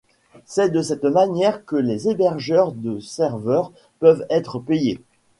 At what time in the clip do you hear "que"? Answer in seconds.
1.63-1.75